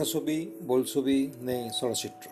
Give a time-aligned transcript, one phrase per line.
[0.00, 2.28] কথাছবি বোলছবি নে চলচ্চিত্ৰ?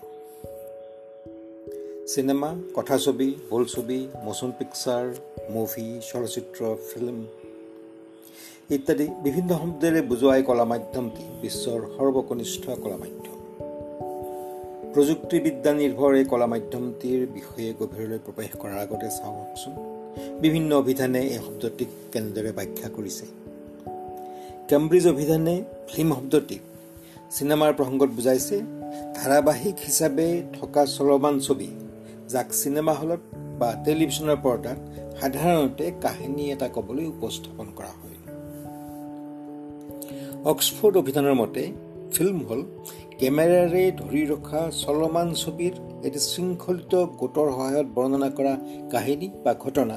[2.07, 5.05] চিনেমা কথাছবি বোলছবি মোচন পিকচাৰ
[5.51, 7.19] মুভি চলচ্চিত্ৰ ফিল্ম
[8.71, 13.37] ইত্যাদি বিভিন্ন শব্দেৰে বুজোৱাই কলা মাধ্যমটি বিশ্বৰ সৰ্বকনিষ্ঠ কলা মাধ্যম
[14.95, 19.73] প্ৰযুক্তিবিদ্যা নিৰ্ভৰ এই কলা মাধ্যমটিৰ বিষয়ে গভীৰলৈ প্ৰৱেশ কৰাৰ আগতে চাওকচোন।
[20.41, 23.25] বিভিন্ন অভিধানে এই শব্দটিক কেনেদৰে ব্যাখ্যা কৰিছে?
[24.69, 25.55] কেম্ব্ৰিজ অভিধানে
[25.89, 26.61] ফিল্ম শব্দটিক
[27.37, 28.57] চিনেমাৰ প্ৰসংগত বুজাইছে
[29.19, 31.69] ধাৰাবাহিক হিচাপে থকা চলমান ছবি
[32.33, 33.23] যাক চিনেমা হলত
[33.61, 34.79] বা টেলিভিশ্যনৰ পৰ্দাত
[35.21, 38.17] সাধাৰণতে কাহিনী এটা ক'বলৈ উপস্থাপন কৰা হয়।
[40.45, 41.63] অক্সফৰ্ড অভিধানৰ মতে
[42.15, 42.61] ফিল্ম হ'ল
[43.21, 45.73] কেমেৰাৰে ধৰি ৰখা চলমান ছবিৰ
[46.07, 48.55] এটি শৃংখলিত গোটৰ সহায়ত বৰ্ণনা কৰা
[48.93, 49.97] কাহিনী বা ঘটনা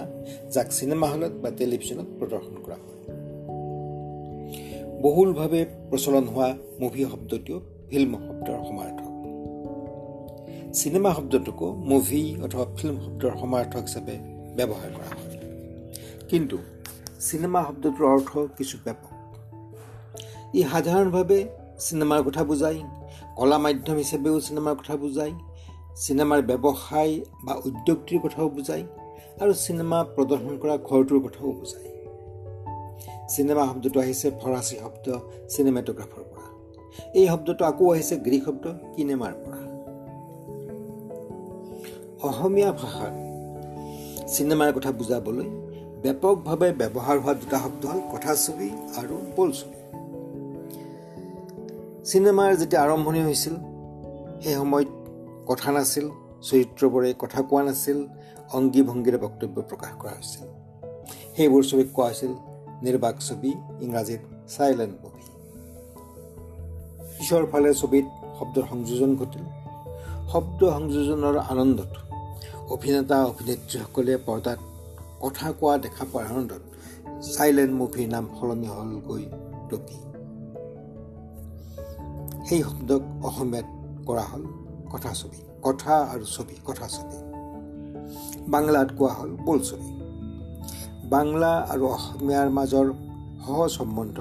[0.54, 3.01] যাক চিনেমা হলত বা টেলিভিশ্যনত প্ৰদৰ্শন কৰা হয়।
[5.04, 6.48] বহুলভাৱে প্ৰচলন হোৱা
[6.82, 7.57] মুভি শব্দটোও
[7.90, 9.10] ফিল্ম শব্দৰ সমাৰ্থক।
[10.80, 14.16] চিনেমা শব্দটোকো মুভি অথবা ফিল্ম শব্দৰ সমাৰ্থক হিচাপে
[14.58, 15.38] ব্যৱহাৰ কৰা হয়।
[16.30, 16.58] কিন্তু
[17.27, 19.13] চিনেমা শব্দটোৰ অৰ্থ কিছু ব্যাপক।
[20.54, 21.40] ই সাধাৰণভাৱে
[21.86, 22.80] চিনেমাৰ কথা বুজায়
[23.38, 25.34] কলা মাধ্যম হিচাপেও চিনেমাৰ কথা বুজায়
[26.04, 27.13] চিনেমাৰ ব্যৱসায়
[27.46, 28.84] বা উদ্যোগটিৰ কথাও বুজায়
[29.41, 31.88] আৰু চিনেমা প্ৰদৰ্শন কৰা ঘৰটোৰ কথাও বুজায়।
[33.34, 35.05] চিনেমা শব্দটো আহিছে ফৰাচী শব্দ
[35.54, 36.48] চিনেমেটোগ্ৰাফৰ পৰা।
[37.20, 38.65] এই শব্দটো আকৌ আহিছে গ্ৰীক শব্দ
[38.96, 39.60] কিনেমাৰ পৰা।
[42.29, 43.13] অসমীয়া ভাষাত
[44.34, 45.48] চিনেমাৰ কথা বুজাবলৈ
[46.04, 49.77] ব্যাপকভাৱে ব্যৱহাৰ হোৱা দুটা শব্দ হ'ল কথাছবি আৰু বোলছবি।
[52.09, 53.55] চিনেমাৰ যেতিয়া আৰম্ভণি হৈছিল
[54.43, 54.90] সেই সময়ত
[55.49, 56.05] কথা নাছিল
[56.48, 57.98] চৰিত্ৰবোৰে কথা কোৱা নাছিল
[58.54, 60.43] অংগী ভংগীৰে বক্তব্য প্ৰকাশ কৰা হৈছিল।
[61.35, 62.32] সেইবোৰ ছবিক কোৱা হৈছিল
[62.84, 63.51] নিৰ্বাক ছবি
[63.85, 64.22] ইংৰাজীত
[64.56, 65.24] চাইলেণ্ট মুভি
[67.16, 68.06] পিছৰ ফালে ছবিত
[68.38, 69.46] শব্দৰ সংযোজন ঘটিল।
[70.31, 71.92] শব্দ সংযোজনৰ আনন্দত
[72.74, 74.59] অভিনেতা অভিনেত্ৰীসকলে পৰ্দাত
[75.22, 76.62] কথা কোৱা দেখা পোৱাৰ আনন্দত
[77.36, 79.24] চাইলেণ্ট মুভিৰ নাম সলনি হ'লগৈ
[79.69, 79.98] টপি
[82.48, 83.68] সেই শব্দক অসমীয়াত
[84.08, 84.44] কৰা হ'ল
[84.94, 87.18] কথা ছবি কথা আৰু ছবি কথা ছবি
[88.52, 90.00] বাংলাত কোৱা হ'ল বোলছবি।
[91.12, 92.88] বাংলা আৰু অসমীয়াৰ মাজৰ
[93.46, 94.18] সহজ সম্বন্ধ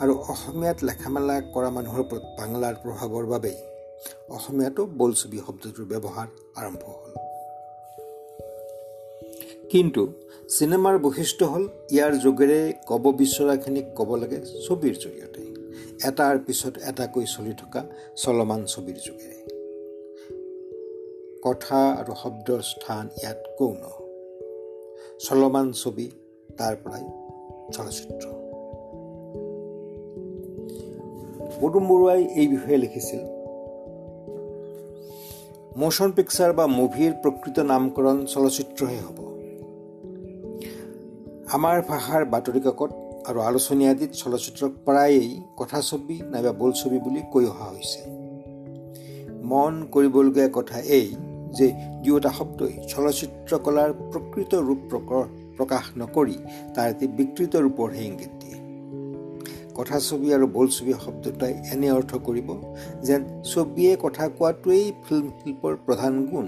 [0.00, 3.58] আৰু অসমীয়াত লেখা মেলা কৰা মানুহৰ ওপৰত বাংলাৰ প্ৰভাৱৰ বাবেই
[4.28, 7.12] অসমীয়াতো বোলছবি শব্দটোৰ ব্যৱহাৰ আৰম্ভ হ'ল।
[9.70, 10.02] কিন্তু
[10.48, 15.42] চিনেমাৰ বৈশিষ্ট্য হ'ল ইয়াৰ যোগেৰে ক'ব বিচৰাখিনিক ক'ব লাগে ছবিৰ জৰিয়তে।
[16.08, 17.80] এটাৰ পিছত এটাকৈ চলি থকা
[18.16, 19.38] চলমান ছবিৰ যোগেৰে।
[21.42, 24.03] কথা আৰু শব্দৰ স্থান ইয়াত গৌণ।
[25.20, 26.10] চলমান ছবি
[26.58, 27.04] তাৰ পৰাই
[27.72, 28.26] চলচ্চিত্ৰ।
[31.60, 33.18] পদুম বৰুৱাই এই বিষয়ে লিখিছিল।
[35.76, 39.18] মোচন পিকচাৰ বা মুভিৰ প্ৰকৃত নামকৰণ চলচ্চিত্ৰহে হ'ব।
[41.52, 42.92] আমাৰ ভাষাৰ বাতৰি কাকত
[43.26, 48.00] আৰু আলোচনী আদিত চলচ্চিত্ৰক প্ৰায়েই কথাছবি নাইবা বোলছবি বুলি কৈ অহা হৈছে।
[49.44, 51.14] মন কৰিবলগীয়া কথা এই
[51.58, 51.66] যে
[52.02, 54.80] দুয়োটা শব্দই চলচ্চিত্ৰ কলাৰ প্ৰকৃত ৰূপ
[55.58, 56.36] প্ৰকাশ নকৰি
[56.74, 58.58] তাৰ এটি বিকৃত ৰূপৰহে ইংগিত দিয়ে।
[59.78, 62.48] কথাছবি আৰু বোলছবি শব্দটাই এনে অৰ্থ কৰিব
[63.06, 63.20] যেন
[63.52, 66.46] ছবিয়ে কথা কোৱাটোৱেই ফিল্ম শিল্পৰ প্ৰধান গুণ।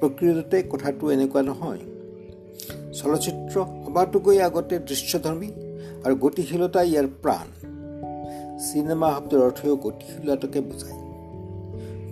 [0.00, 1.82] প্ৰকৃততে কথাটো এনেকুৱা নহয়।
[2.98, 5.48] চলচ্চিত্ৰ সবাতোকৈ আগতে দৃশ্যধৰ্মী
[6.04, 7.46] আৰু গতিশীলতা ইয়াৰ প্ৰাণ।
[8.66, 11.07] চিনেমা শব্দৰ অৰ্থও গতিশীলতাকে বুজায়।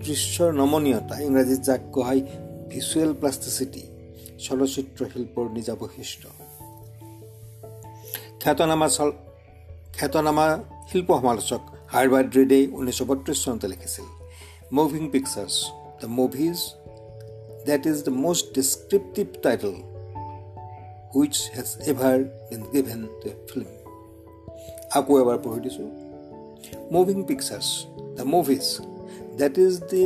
[0.06, 2.21] দৃশ্যৰ নমনীয়তা ইংৰাজীত যাক কোৱা হয়
[2.71, 3.83] ভিজুৱেল প্লাষ্টিচিটি
[4.44, 6.28] চলচ্চিত্ৰ শিল্পৰ নিজা বৈশিষ্ট্য
[8.43, 9.11] খ্যাতনামা চল
[9.99, 10.47] খ্যাতনামা
[10.91, 11.62] শিল্প সমালোচক
[11.93, 14.06] হাৰ্বাৰ্ড ৰেডে ঊনৈছশ বত্ৰিছ চনতে লিখিছিল
[14.72, 15.56] moving pictures
[16.00, 16.59] the movies
[17.69, 19.75] that is the most descriptive title
[21.14, 22.17] which has ever
[22.49, 23.69] been given to film
[24.99, 25.88] আকৌ এবাৰ পঢ়ি দিছোঁ।
[26.93, 27.69] Moving pictures
[28.17, 28.67] the movies
[29.41, 30.03] that is the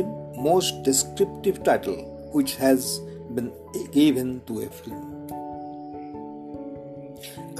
[0.47, 1.95] most descriptive title
[2.31, 2.81] which has
[3.35, 3.47] been
[3.97, 5.01] given to a film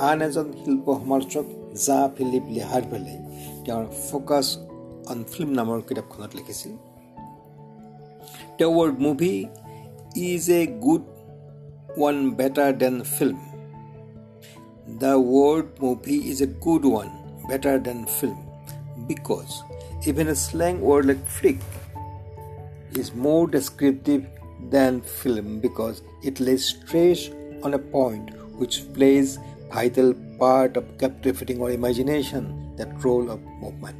[0.09, 1.45] আন এজন শিল্প সমালোচক
[1.85, 3.15] জা Philip লিহাৰভেলে
[3.65, 4.47] তেওঁৰ ফ'কাছ
[5.11, 6.73] অন ফিল্ম নামৰ কিতাপখনত লিখিছিল
[8.59, 9.35] the word movie
[10.29, 11.03] is a good
[11.95, 13.39] one better than film.
[14.87, 17.11] The word movie is a good one
[17.49, 18.37] better than film
[19.07, 19.63] because
[20.03, 21.59] even a slang word like flick
[22.93, 24.25] is more descriptive
[24.71, 27.29] than film because it lays stress
[27.63, 29.37] on a point which plays
[29.71, 33.97] vital part of captivating our imagination that role of movement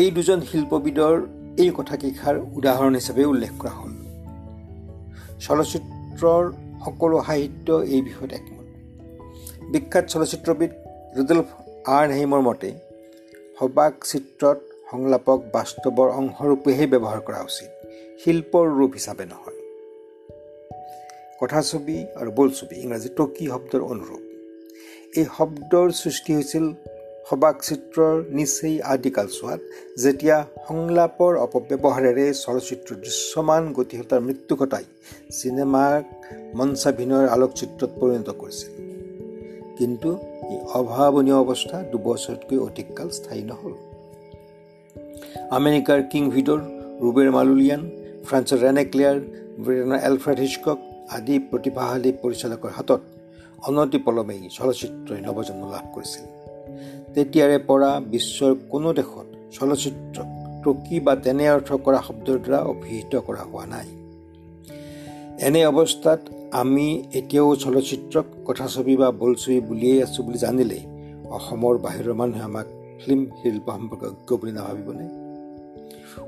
[0.00, 1.16] এই দুজন শিল্পবিদৰ
[1.62, 3.92] এই কথাকেইষাৰ উদাহৰণ হিচাপে উল্লেখ কৰা হ'ল
[5.44, 6.44] চলচ্চিত্ৰৰ
[6.84, 8.66] সকলো সাহিত্য এই বিষয়ত একমত
[9.72, 10.70] বিখ্যাত চলচ্চিত্ৰবিদ
[11.16, 11.48] ৰুডল্ফ
[11.96, 12.70] আৰ নেহিমৰ মতে
[13.58, 14.58] সবাক চিত্ৰত
[14.90, 17.70] সংলাপক বাস্তৱৰ অংশৰূপেহে ব্যৱহাৰ কৰা উচিত।
[18.24, 19.58] শিল্পৰ ৰূপ হিচাপে নহয়।
[21.40, 24.22] কথাছবি আৰু বোলছবি ইংৰাজী টকি শব্দৰ অনুৰূপ।
[25.18, 26.64] এই শব্দৰ সৃষ্টি হৈছিল
[27.30, 29.60] সবাক চিত্ৰৰ নিচেই আদিকালচোৱাত
[30.02, 30.36] যেতিয়া
[30.68, 34.84] সংলাপৰ অপব্যৱহাৰেৰে চলচ্চিত্ৰৰ দৃশ্যমান গতিশীলতাৰ মৃত্যু ঘটাই
[35.30, 36.04] চিনেমাক
[36.54, 38.72] মঞ্চাভিনয়ৰ আলোকচিত্ৰত পৰিণত কৰিছিল।
[39.78, 40.10] কিন্তু
[40.52, 43.74] এই অভাৱনীয় অৱস্থা দুবছৰতকৈ অধিক কাল স্থায়ী নহ'ল।
[45.58, 46.60] আমেৰিকাৰ কিং ভিডৰ
[47.02, 47.82] ৰুবেৰ মালুলিয়ান
[48.26, 49.16] ফ্ৰান্সৰ ৰেনেক্লেয়াৰ
[49.64, 50.78] ব্ৰিটেইনৰ এলফ্ৰেড হিচকক
[51.16, 53.00] আদি প্ৰতিভাশালী পৰিচালকৰ হাতত
[53.68, 56.24] অনতিপলমেই চলচ্চিত্ৰই নৱজন্ম লাভ কৰিছিল।
[57.14, 59.26] তেতিয়াৰে পৰা বিশ্বৰ কোনো দেশত
[59.56, 60.28] চলচ্চিত্ৰক
[60.62, 63.88] টকি বা তেনে অৰ্থ কৰা শব্দৰ দ্বাৰা অভিহিত কৰা হোৱা নাই।
[65.46, 66.20] এনে অৱস্থাত
[66.52, 70.82] আমি এতিয়াও চলচ্চিত্ৰক কথাছবি বা বোলছবি বুলিয়েই আছোঁ বুলি জানিলেই
[71.30, 72.66] অসমৰ বাহিৰৰ মানুহে আমাক
[73.00, 75.06] ফিল্ম শিল্প সম্পৰ্কে অজ্ঞ বুলি নাভাবিবনে?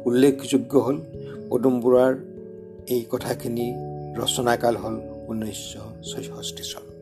[0.04, 0.96] উল্লেখযোগ্য হ'ল
[1.50, 2.14] পদুম বৰুৱাৰ
[2.88, 3.66] এই কথাখিনি
[4.20, 4.96] ৰচনাকাল হ'ল
[5.28, 5.72] ঊনৈছশ
[6.10, 6.93] ছয়ষষ্ঠি চন।